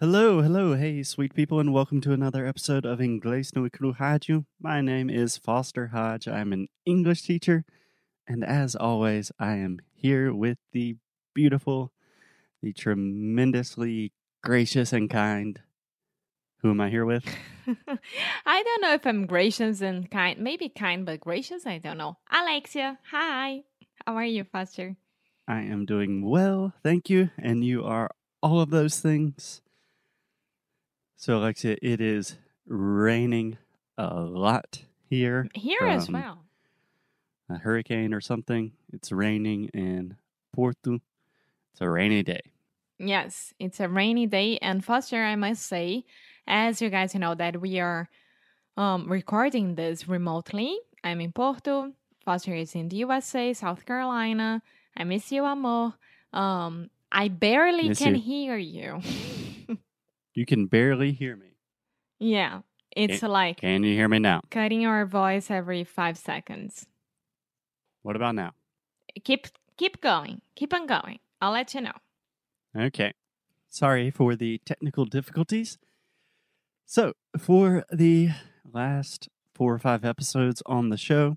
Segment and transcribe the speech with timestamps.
[0.00, 4.44] Hello, hello, hey, sweet people, and welcome to another episode of Inglês no Cru Rádio.
[4.60, 6.28] My name is Foster Hodge.
[6.28, 7.64] I'm an English teacher,
[8.24, 10.98] and as always, I am here with the
[11.34, 11.90] beautiful,
[12.62, 15.58] the tremendously gracious and kind.
[16.62, 17.24] Who am I here with?
[18.46, 20.38] I don't know if I'm gracious and kind.
[20.38, 21.66] Maybe kind, but gracious.
[21.66, 22.18] I don't know.
[22.30, 23.62] Alexia, hi.
[24.06, 24.94] How are you, Foster?
[25.48, 29.60] I am doing well, thank you, and you are all of those things.
[31.20, 33.58] So, Alexia, it is raining
[33.98, 35.48] a lot here.
[35.52, 36.44] Here as well.
[37.50, 38.70] A hurricane or something.
[38.92, 40.16] It's raining in
[40.52, 41.00] Porto.
[41.72, 42.42] It's a rainy day.
[43.00, 46.04] Yes, it's a rainy day, and Foster, I must say,
[46.46, 48.08] as you guys know, that we are
[48.76, 50.78] um, recording this remotely.
[51.02, 51.94] I'm in Porto.
[52.24, 54.62] Foster is in the USA, South Carolina.
[54.96, 55.94] I miss you, amor.
[56.32, 58.20] Um, I barely Miss can you.
[58.20, 59.00] hear you.
[60.38, 61.56] You can barely hear me.
[62.20, 62.60] yeah,
[62.94, 64.40] it's like Can you hear me now?
[64.50, 66.86] cutting our voice every five seconds.
[68.02, 68.52] What about now?
[69.24, 70.40] Keep keep going.
[70.54, 71.18] Keep on going.
[71.40, 71.98] I'll let you know.
[72.76, 73.14] Okay.
[73.68, 75.76] Sorry for the technical difficulties.
[76.86, 78.28] So, for the
[78.72, 81.36] last four or five episodes on the show,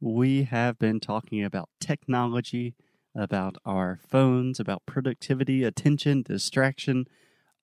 [0.00, 2.76] we have been talking about technology,
[3.12, 7.08] about our phones, about productivity, attention, distraction,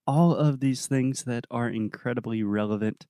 [0.05, 3.05] all of these things that are incredibly relevant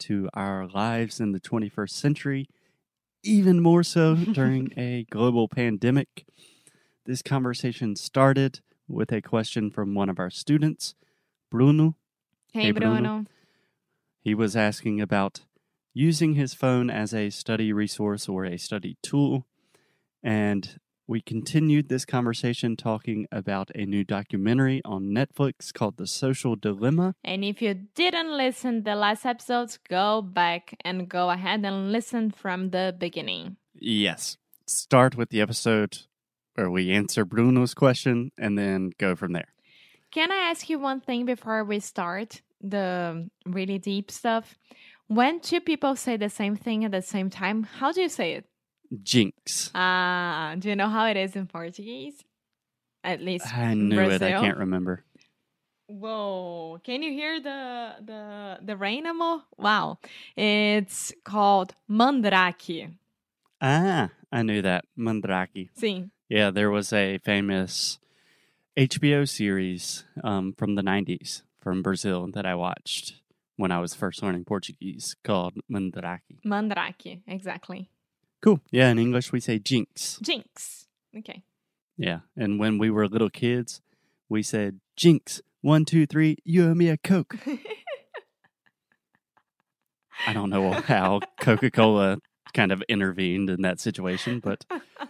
[0.00, 2.48] to our lives in the 21st century,
[3.22, 6.24] even more so during a global pandemic.
[7.04, 10.94] This conversation started with a question from one of our students,
[11.50, 11.96] Bruno.
[12.52, 12.94] Hey, Hey, Bruno.
[12.94, 13.24] Bruno.
[14.20, 15.40] He was asking about
[15.94, 19.46] using his phone as a study resource or a study tool.
[20.22, 26.54] And we continued this conversation talking about a new documentary on Netflix called The Social
[26.54, 27.14] Dilemma.
[27.24, 32.30] And if you didn't listen the last episodes, go back and go ahead and listen
[32.30, 33.56] from the beginning.
[33.74, 34.36] Yes.
[34.66, 35.96] Start with the episode
[36.54, 39.54] where we answer Bruno's question and then go from there.
[40.10, 44.58] Can I ask you one thing before we start the really deep stuff?
[45.06, 48.34] When two people say the same thing at the same time, how do you say
[48.34, 48.44] it?
[49.02, 49.70] Jinx.
[49.74, 52.24] Ah, do you know how it is in Portuguese?
[53.04, 54.22] At least I knew it.
[54.22, 55.04] I can't remember.
[55.86, 56.78] Whoa!
[56.84, 59.42] Can you hear the the the rain, amor?
[59.56, 59.98] Wow!
[60.36, 62.90] It's called mandrake.
[63.60, 64.84] Ah, I knew that.
[64.96, 65.70] Mandrake.
[65.74, 66.10] Sim.
[66.28, 67.98] Yeah, there was a famous
[68.76, 73.14] HBO series um, from the 90s from Brazil that I watched
[73.56, 76.38] when I was first learning Portuguese called Mandrake.
[76.44, 77.88] Mandrake, exactly.
[78.40, 78.60] Cool.
[78.70, 80.18] Yeah, in English we say jinx.
[80.22, 80.86] Jinx.
[81.16, 81.42] Okay.
[81.96, 83.80] Yeah, and when we were little kids,
[84.28, 85.40] we said jinx.
[85.60, 87.36] One, two, three, you owe me a Coke.
[90.26, 92.18] I don't know how Coca Cola
[92.54, 94.64] kind of intervened in that situation, but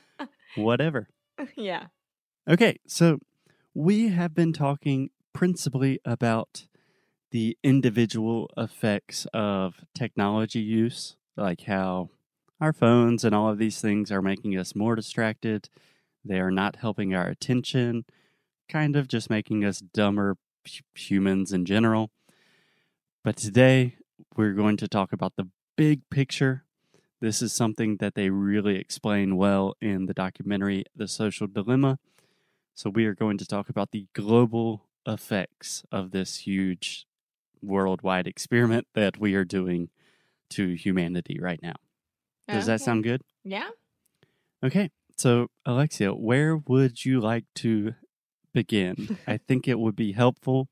[0.56, 1.08] whatever.
[1.56, 1.86] yeah.
[2.48, 3.18] Okay, so
[3.74, 6.66] we have been talking principally about
[7.30, 12.08] the individual effects of technology use, like how
[12.60, 15.68] our phones and all of these things are making us more distracted.
[16.24, 18.04] They are not helping our attention,
[18.68, 20.36] kind of just making us dumber
[20.94, 22.10] humans in general.
[23.24, 23.96] But today
[24.36, 26.64] we're going to talk about the big picture.
[27.20, 31.98] This is something that they really explain well in the documentary The Social Dilemma.
[32.74, 37.06] So, we are going to talk about the global effects of this huge
[37.60, 39.88] worldwide experiment that we are doing
[40.50, 41.74] to humanity right now.
[42.48, 42.84] Does that Okay.
[42.84, 43.22] sound good?
[43.44, 43.68] Yeah.
[44.62, 44.90] Okay.
[45.16, 47.94] So, Alexia, where would you like to
[48.52, 49.08] begin?
[49.26, 50.68] I think it would be helpful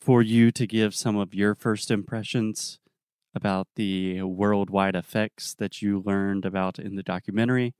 [0.00, 2.78] for you to give some of your first impressions
[3.34, 7.74] about the worldwide effects that you learned about in the documentary.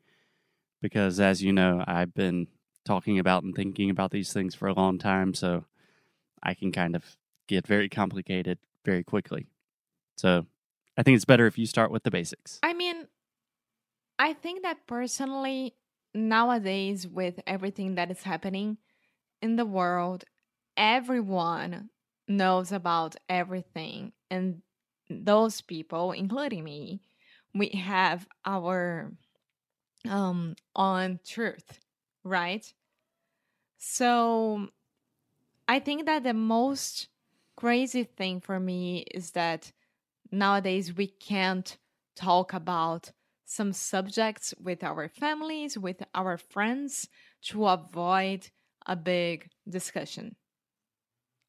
[0.82, 2.48] Because, as you know, I've been
[2.84, 5.34] talking about and thinking about these things for a long time.
[5.34, 5.64] So,
[6.42, 7.16] I can kind of
[7.48, 9.46] get very complicated very quickly.
[10.16, 10.46] So,
[10.96, 12.58] I think it's better if you start with the basics.
[12.62, 13.08] I mean,
[14.18, 15.74] I think that personally,
[16.14, 18.78] nowadays, with everything that is happening
[19.42, 20.24] in the world,
[20.76, 21.90] everyone
[22.28, 24.12] knows about everything.
[24.30, 24.62] And
[25.10, 27.02] those people, including me,
[27.54, 29.12] we have our
[30.08, 31.80] um on truth,
[32.24, 32.72] right?
[33.78, 34.68] So
[35.68, 37.08] I think that the most
[37.56, 39.72] crazy thing for me is that
[40.30, 41.76] nowadays we can't
[42.14, 43.12] talk about
[43.44, 47.08] some subjects with our families, with our friends
[47.42, 48.50] to avoid
[48.86, 50.36] a big discussion.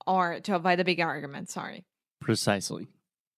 [0.08, 1.50] or to avoid a big argument.
[1.50, 1.84] Sorry.
[2.22, 2.88] Precisely.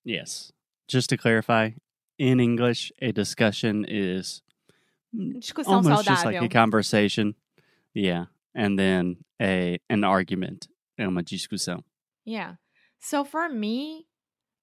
[0.05, 0.51] Yes.
[0.87, 1.71] Just to clarify,
[2.17, 4.43] in English, a discussion is
[5.15, 7.33] Discussão almost just like a conversation.
[7.93, 8.25] Yeah.
[8.53, 10.67] And then a an argument.
[10.99, 11.83] Uma discussão.
[12.25, 12.55] Yeah.
[12.99, 14.08] So for me,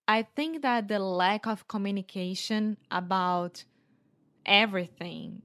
[0.08, 3.64] I think that the lack of communication about
[4.44, 5.43] everything,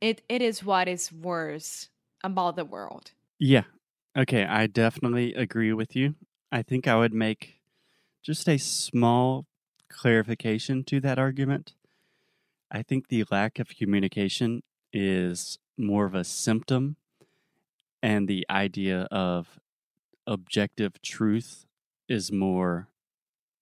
[0.00, 1.88] it, it is what is worse
[2.24, 3.12] about the world.
[3.38, 3.64] Yeah.
[4.16, 6.16] Okay, I definitely agree with you.
[6.50, 7.60] I think I would make
[8.22, 9.46] just a small
[9.88, 11.74] clarification to that argument.
[12.70, 16.96] I think the lack of communication is more of a symptom,
[18.02, 19.60] and the idea of
[20.26, 21.66] objective truth
[22.08, 22.88] is more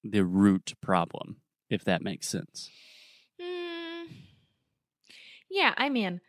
[0.05, 1.41] the root problem,
[1.71, 2.71] if that makes sense.
[3.41, 4.07] Mm,
[5.51, 6.21] yeah, I mean,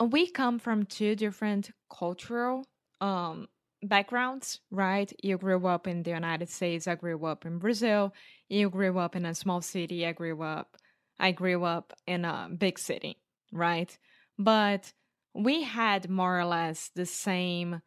[0.00, 2.64] we come from two different cultural
[3.00, 3.48] um,
[3.82, 5.12] backgrounds, right?
[5.22, 6.88] You grew up in the United States.
[6.88, 8.14] I grew up in Brazil.
[8.48, 10.06] You grew up in a small city.
[10.06, 10.76] I grew up.
[11.18, 13.18] I grew up in a big city,
[13.52, 13.96] right?
[14.38, 14.92] But
[15.34, 17.82] we had more or less the same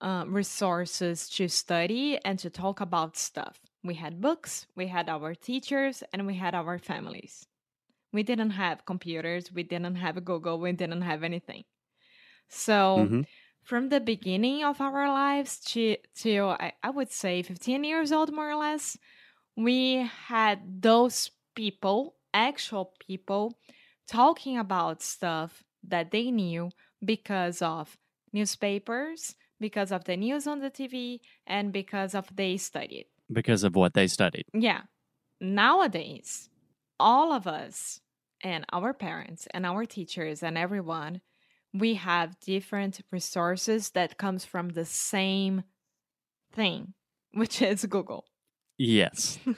[0.00, 3.58] uh, resources to study and to talk about stuff.
[3.86, 7.46] We had books, we had our teachers, and we had our families.
[8.12, 11.64] We didn't have computers, we didn't have Google, we didn't have anything.
[12.48, 13.26] So, Mhm.
[13.62, 18.32] from the beginning of our lives to, to I, I would say 15 years old,
[18.32, 18.98] more or less,
[19.56, 23.58] we had those people, actual people,
[24.06, 26.70] talking about stuff that they knew
[27.04, 27.98] because of
[28.32, 33.06] newspapers, because of the news on the TV, and because of they studied.
[33.32, 34.44] Because of what they studied.
[34.54, 34.82] Yeah.
[35.40, 36.48] Nowadays,
[36.98, 38.00] all of us
[38.42, 41.20] and our parents and our teachers and everyone,
[41.74, 45.64] we have different resources that comes from the same
[46.52, 46.94] thing,
[47.32, 48.24] which is Google.
[48.78, 49.38] Yes.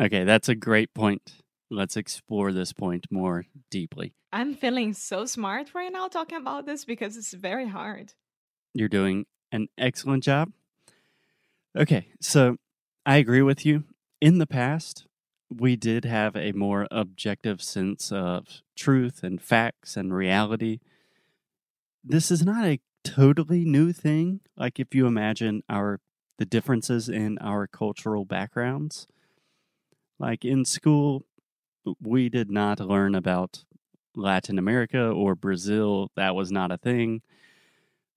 [0.00, 1.22] Okay, that's a great point.
[1.70, 4.14] Let's explore this point more deeply.
[4.32, 8.12] I'm feeling so smart right now talking about this because it's very hard.
[8.74, 10.52] You're doing an excellent job.
[11.76, 12.56] Okay, so
[13.08, 13.84] I agree with you.
[14.20, 15.06] In the past,
[15.48, 20.80] we did have a more objective sense of truth and facts and reality.
[22.02, 24.40] This is not a totally new thing.
[24.56, 26.00] Like if you imagine our
[26.38, 29.06] the differences in our cultural backgrounds.
[30.18, 31.24] Like in school,
[32.02, 33.64] we did not learn about
[34.16, 36.10] Latin America or Brazil.
[36.16, 37.22] That was not a thing.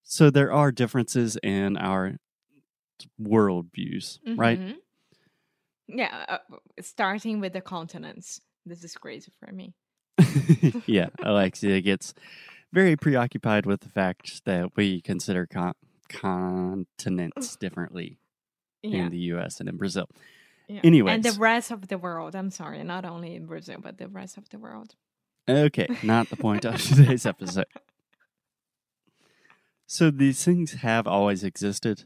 [0.03, 2.17] So there are differences in our
[3.21, 4.59] worldviews, right?
[4.59, 4.75] Mhm.
[5.87, 6.37] Yeah, uh,
[6.81, 8.41] starting with the continents.
[8.65, 9.73] This is crazy for me.
[10.85, 12.13] yeah, Alexia gets
[12.71, 15.73] very preoccupied with the fact that we consider con-
[16.09, 18.19] continents differently
[18.83, 19.05] Yeah.
[19.05, 20.07] in the US and in Brazil.
[20.67, 20.81] yeah.
[20.83, 21.15] anyways.
[21.15, 22.35] and the rest of the world.
[22.35, 24.95] I'm sorry, not only in Brazil, but the rest of the world.
[25.49, 27.65] Okay, not the point of today's episode.
[29.91, 32.05] So these things have always existed,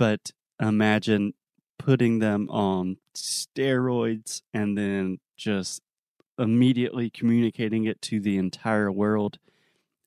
[0.00, 1.34] but imagine
[1.78, 5.82] putting them on steroids and then just
[6.38, 9.38] immediately communicating it to the entire world.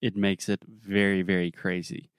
[0.02, 2.10] It makes it very, very crazy.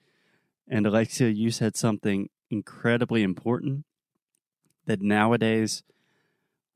[0.69, 3.83] And Alexia, you said something incredibly important
[4.85, 5.83] that nowadays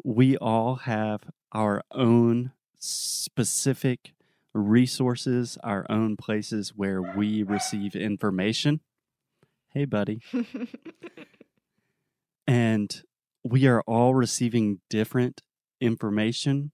[0.04, 1.22] we all have
[1.54, 4.14] our own specific
[4.54, 8.82] resources, our own places where we receive information.
[9.74, 10.22] Hey, buddy.
[12.50, 13.04] And
[13.44, 15.44] we are all receiving different
[15.80, 16.72] information,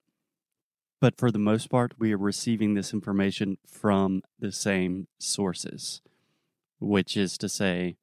[1.02, 6.00] but for the most part, we are receiving this information from the same sources,
[6.80, 7.96] which is to say,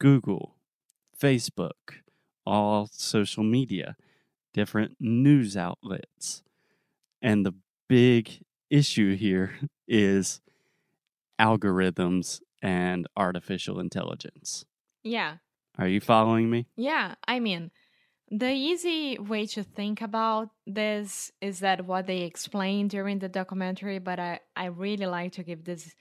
[0.00, 0.56] Google,
[1.16, 2.02] Facebook,
[2.44, 3.94] all social media,
[4.52, 6.42] different news outlets.
[7.22, 7.54] And the
[7.88, 9.52] big issue here
[9.86, 10.40] is
[11.40, 14.64] algorithms and artificial intelligence.
[15.02, 15.36] yeah,
[15.78, 16.66] Are you following me?
[16.76, 17.14] yeah.
[17.26, 17.70] I mean,
[18.30, 23.98] the easy way to think about this is that what they explained during the documentary,
[23.98, 25.94] but I, I really like to give this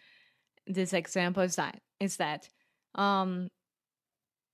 [0.67, 2.47] this example is that is that
[2.95, 3.49] um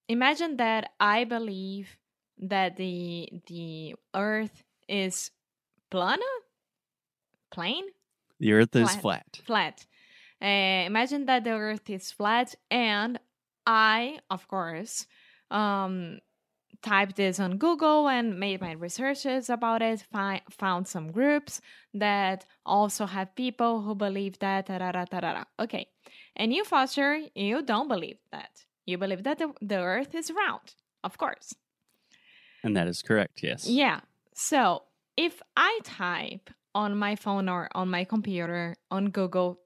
[0.07, 1.97] imagine that I believe
[2.39, 5.31] that the the earth is
[5.91, 6.31] plana
[7.51, 7.85] plane
[8.39, 9.39] The earth is Flat.
[9.45, 9.85] flat.
[10.41, 13.19] Uh, imagine that the Earth is flat, and
[13.65, 15.07] I, of course,
[15.49, 16.19] um,
[16.81, 20.05] typed this on Google and made my researches about it.
[20.11, 21.59] Fi- found some groups
[21.93, 24.67] that also have people who believe that.
[24.67, 25.45] tarara, tarara.
[25.59, 25.87] Okay,
[26.35, 28.65] and you, Foster, you don't believe that.
[28.85, 31.55] You believe that the, the earth is round, of course.
[32.63, 33.67] And that is correct, yes.
[33.67, 34.01] Yeah.
[34.33, 34.83] So
[35.17, 39.59] if I type on my phone or on my computer on Google,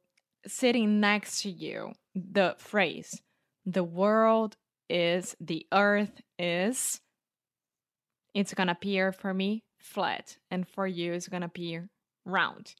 [0.45, 3.21] sitting next to you, the phrase,
[3.65, 4.57] the world
[4.89, 6.99] is, the earth is,
[8.33, 10.37] it's to appear for me flat.
[10.49, 11.89] And for you, it's to appear
[12.25, 12.75] round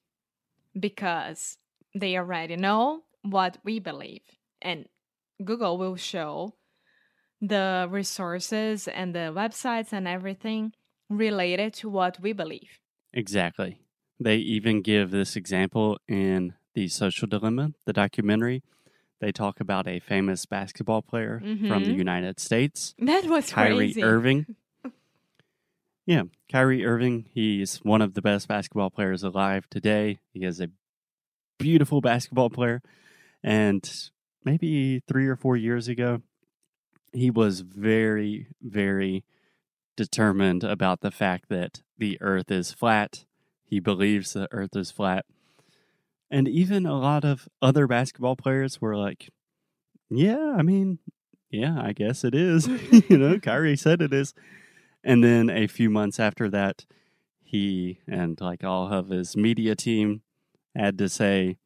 [0.80, 1.58] because
[1.96, 4.22] they already know what we believe.
[4.62, 4.86] And
[5.44, 6.54] Google will show
[7.42, 10.74] the resources and the websites and everything
[11.10, 12.80] related to what we believe.
[13.14, 13.80] Exactly.
[14.20, 18.64] They even give this example in The Social Dilemma, the documentary.
[19.20, 21.98] They talk about a famous basketball player from the Mhm.
[21.98, 24.04] United States, That was Kyrie crazy.
[24.04, 24.46] Irving.
[26.08, 27.28] Yeah, Kyrie Irving.
[27.32, 30.20] He's one of the best basketball players alive today.
[30.34, 30.70] He is a
[31.60, 32.82] beautiful basketball player.
[33.44, 33.88] And
[34.44, 36.24] maybe three or four years ago,
[37.14, 39.24] he was very, very
[39.96, 43.26] determined about the fact that the earth is flat.
[43.64, 45.26] He believes the earth is flat.
[46.32, 49.30] And even a lot of other basketball players were like,
[50.10, 51.00] yeah, I mean,
[51.50, 52.68] yeah, I guess it is.
[53.10, 54.34] you know, Kyrie said it is.
[55.04, 56.86] And then a few months after that,
[57.44, 60.22] he and like all of his media team
[60.74, 61.58] had to say,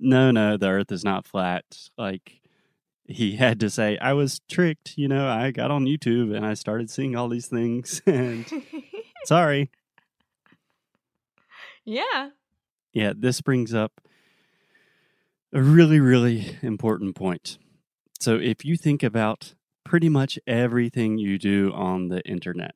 [0.00, 1.64] no, no, the earth is not flat.
[1.96, 2.40] Like,
[3.06, 4.96] he had to say, I was tricked.
[4.96, 8.02] You know, I got on YouTube and I started seeing all these things.
[8.06, 8.46] And
[9.24, 9.70] sorry.
[11.84, 12.30] yeah.
[12.92, 14.00] Yeah, this brings up
[15.52, 17.58] a really, really important point.
[18.18, 19.54] So, if you think about
[19.84, 22.74] pretty much everything you do on the internet,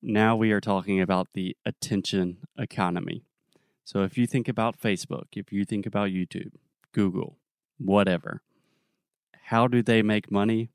[0.00, 3.24] now we are talking about the attention economy.
[3.84, 6.52] So, if you think about Facebook, if you think about YouTube,
[6.92, 7.36] Google,
[7.78, 8.42] whatever,
[9.46, 10.70] how do they make money?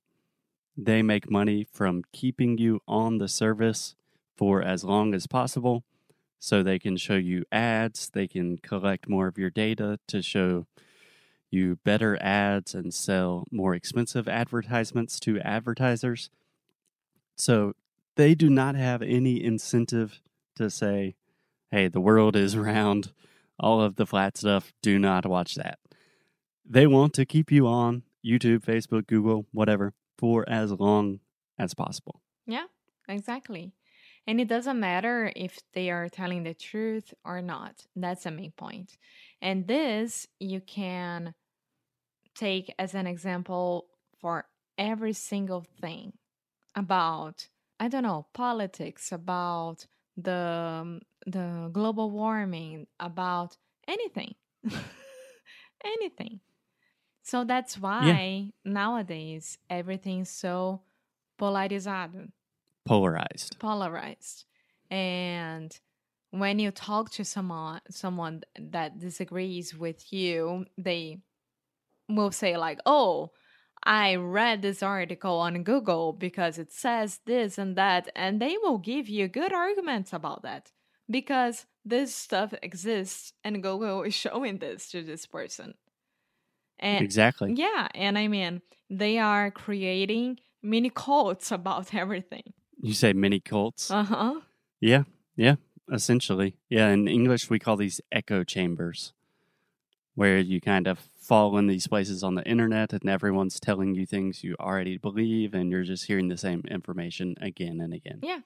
[0.77, 3.95] They make money from keeping you on the service
[4.35, 5.85] for as long as possible
[6.39, 10.67] so they can show you ads, they can collect more of your data to show
[11.49, 16.29] you better ads and sell more expensive advertisements to advertisers.
[17.35, 17.73] So
[18.15, 20.21] they do not have any incentive
[20.55, 21.15] to say,
[21.71, 23.11] hey, the world is round,
[23.59, 25.79] all of the flat stuff, do not watch that.
[26.67, 31.19] They want to keep you on YouTube, Facebook, Google, whatever, for as long
[31.57, 32.21] as possible.
[32.45, 32.65] Yeah,
[33.07, 33.73] exactly.
[34.27, 37.85] And it doesn't matter if they are telling the truth or not.
[37.95, 38.97] That's the main point.
[39.41, 41.35] And this you can
[42.33, 43.87] take as an example
[44.19, 44.45] for
[44.77, 46.13] every single thing
[46.75, 47.47] about,
[47.79, 49.85] I don't know, politics, about
[50.17, 54.35] the the global warming, about anything.
[55.83, 56.39] anything.
[57.23, 60.81] So that's why nowadays everything's so
[61.39, 62.29] polarizado
[62.85, 63.57] Polarized.
[63.59, 64.45] polarized
[64.91, 65.79] and
[66.31, 71.17] when you talk to someone someone that disagrees with you they
[72.07, 73.31] will say like oh
[73.83, 78.77] i read this article on google because it says this and that and they will
[78.77, 80.71] give you good arguments about that
[81.09, 85.73] because this stuff exists and google is showing this to this person
[86.77, 87.53] and Exactly.
[87.55, 88.61] yeah and i mean
[88.91, 92.53] they are creating mini cults about everything
[92.85, 93.89] You say mini cults.
[93.89, 94.41] uh-huh
[94.79, 95.03] Yeah,
[95.35, 95.55] yeah,
[95.91, 96.55] essentially.
[96.69, 99.11] Yeah, in English, we call these echo chambers,
[100.13, 104.05] where you kind of fall in these places on the internet and everyone's telling you
[104.05, 108.19] things you already believe and you're just hearing the same information again and again.
[108.21, 108.41] Yeah.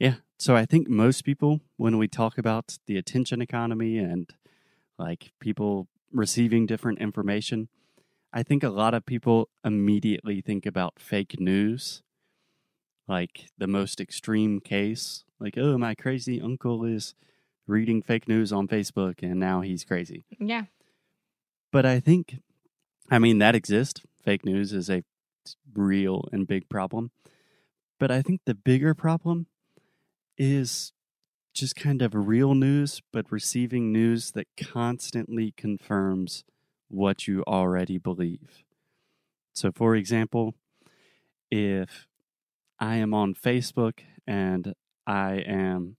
[0.00, 0.14] Yeah.
[0.36, 4.28] So I think most people, when we talk about the attention economy and
[4.98, 7.68] like people receiving different information,
[8.32, 12.02] I think a lot of people immediately think about fake news
[13.10, 17.14] like the most extreme case like oh my crazy uncle is
[17.66, 20.24] reading fake news on facebook and now he's crazy.
[20.38, 20.64] Yeah.
[21.72, 22.38] but i think
[23.10, 24.00] i mean that exists.
[24.22, 25.02] Fake news is a
[25.74, 27.10] real and big problem.
[27.98, 29.46] But i think the bigger problem
[30.38, 30.92] is
[31.52, 36.44] just kind of real news but receiving news that constantly confirms
[36.88, 38.62] what you already believe.
[39.52, 40.54] So for example
[41.50, 42.06] if
[42.82, 44.74] I am on Facebook and
[45.06, 45.96] I am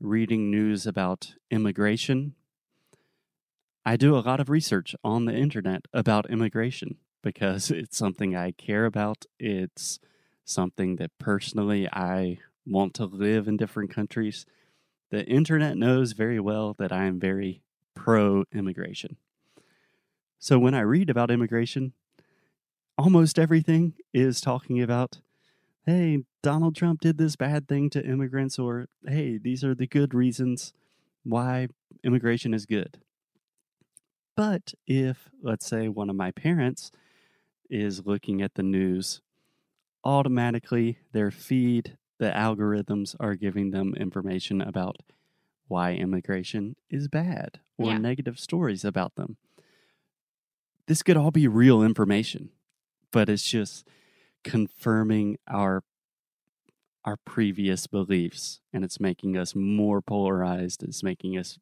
[0.00, 2.34] reading news about immigration.
[3.84, 8.50] I do a lot of research on the internet about immigration because it's something I
[8.50, 9.24] care about.
[9.38, 10.00] It's
[10.44, 14.46] something that personally I want to live in different countries.
[15.10, 17.62] The internet knows very well that I am very
[17.94, 19.16] pro immigration.
[20.40, 21.92] So when I read about immigration,
[22.98, 25.20] almost everything is talking about
[25.86, 30.14] hey, Donald Trump did this bad thing to immigrants, or hey, these are the good
[30.14, 30.72] reasons
[31.24, 31.68] why
[32.04, 33.00] immigration is good.
[34.36, 36.90] But if, let's say, one of my parents
[37.68, 39.20] is looking at the news,
[40.04, 44.96] automatically their feed, the algorithms are giving them information about
[45.68, 47.98] why immigration is bad or Yeah.
[47.98, 49.36] negative stories about them.
[50.86, 52.50] This could all be real information,
[53.12, 53.86] but it's just
[54.44, 55.82] confirming our
[57.04, 61.58] our previous beliefs and it's making us more polarized it's making us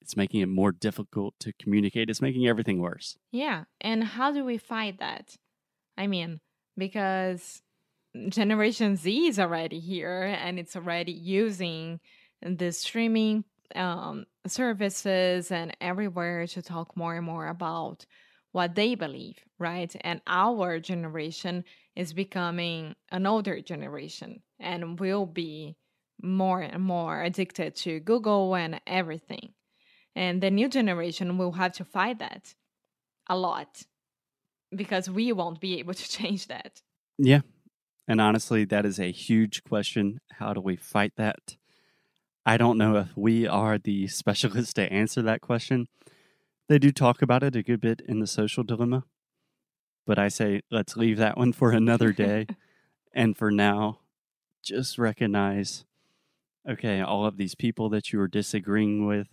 [0.00, 3.64] it's making it more difficult to communicate it's making everything worse Yeah.
[3.80, 5.36] And how do we fight that?
[5.96, 6.40] I mean,
[6.76, 7.62] because
[8.28, 12.00] Generation Z is already here and it's already using
[12.42, 18.06] the streaming um, services and everywhere to talk more and more about
[18.52, 19.94] what they believe, right?
[20.02, 21.64] And our generation
[21.96, 25.76] is becoming an older generation and will be
[26.22, 29.54] more and more addicted to Google and everything.
[30.16, 32.54] And the new generation will have to fight that
[33.28, 33.82] a lot
[34.74, 36.82] because we won't be able to change that.
[37.18, 37.40] yeah
[38.08, 41.56] and honestly that is a huge question how do we fight that
[42.46, 45.86] i don't know if we are the specialists to answer that question
[46.70, 49.04] they do talk about it a good bit in the social dilemma
[50.06, 52.46] but i say let's leave that one for another day
[53.12, 54.00] And for now,
[54.62, 55.84] just recognize
[56.68, 59.28] okay, all of these people that you are disagreeing with,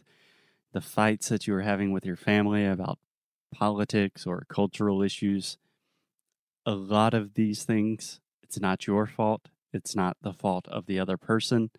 [0.71, 2.99] the fights that you are having with your family about
[3.53, 5.57] politics or cultural issues,
[6.65, 9.49] a lot of these things, it's not your fault.
[9.73, 11.69] It's not the fault of the other person,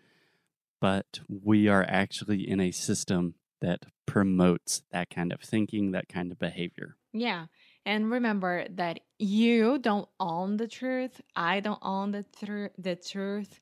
[0.80, 6.32] but we are actually in a system that promotes that kind of thinking, that kind
[6.32, 6.96] of behavior.
[7.12, 7.46] Yeah.
[7.84, 11.20] And remember that you don't own the truth.
[11.34, 13.60] I don't own the, tru- the truth.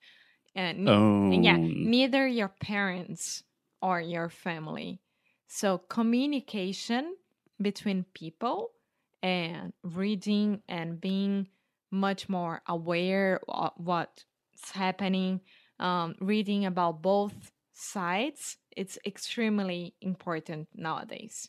[0.55, 3.43] And yeah, neither your parents
[3.83, 5.01] or your family.
[5.49, 7.15] So communication
[7.61, 8.71] between people
[9.23, 11.49] and reading and being
[11.91, 14.25] much more aware of what's
[14.73, 15.41] happening,
[15.79, 21.49] um, reading about both sides, it's extremely important nowadays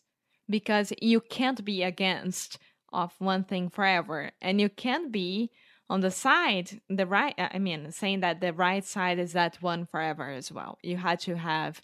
[0.49, 2.57] because you can't be against
[2.93, 5.51] of one thing forever and you can't be
[5.89, 9.61] on the side the right uh, i mean saying that the right side is that
[9.61, 11.81] one forever as well you had to have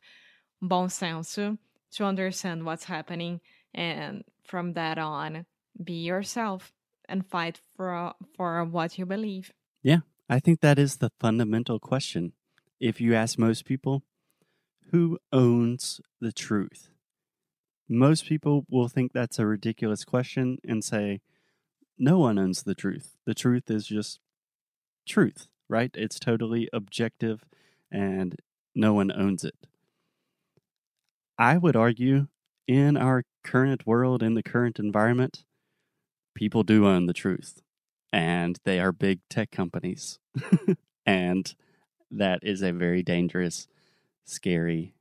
[0.61, 1.57] bon senso
[1.91, 3.39] to understand what's happening
[3.73, 5.45] and from that on
[5.83, 6.71] be yourself
[7.09, 9.51] and fight for for what you believe
[9.83, 9.99] Yeah.
[10.29, 12.33] I think that is the fundamental question.
[12.79, 14.03] If you ask most people,
[14.93, 16.89] who owns the truth?
[17.89, 21.19] Most people will think that's a ridiculous question and say,
[21.97, 23.15] no one owns the truth.
[23.25, 24.19] The truth is just
[25.07, 25.91] truth, right?
[25.95, 27.43] It's totally objective
[27.91, 28.35] and
[28.75, 29.55] no one owns it.
[31.39, 32.27] I would argue
[32.67, 35.43] in our current world, in the current environment,
[36.35, 37.61] people do own the truth
[38.11, 40.19] and they are big tech companies.
[41.05, 41.55] and
[42.11, 43.67] that is a very dangerous,
[44.25, 44.95] scary,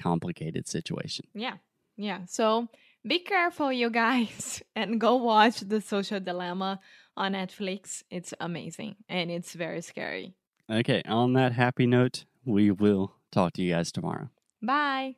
[0.00, 1.26] complicated situation.
[1.34, 1.54] yeah
[1.96, 2.68] yeah so
[3.06, 6.78] be careful you guys and go watch the social dilemma
[7.16, 10.34] on netflix it's amazing and it's very scary
[10.70, 14.28] Okay, on that happy note, we will talk to you guys tomorrow.
[14.62, 15.16] bye